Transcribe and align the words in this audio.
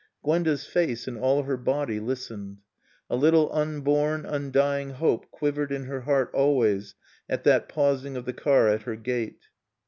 Gwenda's 0.23 0.65
face 0.65 1.07
and 1.07 1.15
all 1.15 1.43
her 1.43 1.57
body 1.57 1.99
listened. 1.99 2.57
A 3.07 3.15
little 3.15 3.53
unborn, 3.53 4.25
undying 4.25 4.89
hope 4.93 5.29
quivered 5.29 5.71
in 5.71 5.83
her 5.83 6.01
heart 6.01 6.31
always 6.33 6.95
at 7.29 7.43
that 7.43 7.69
pausing 7.69 8.17
of 8.17 8.25
the 8.25 8.33
car 8.33 8.67
at 8.67 8.81
her 8.81 8.95
gate. 8.95 9.43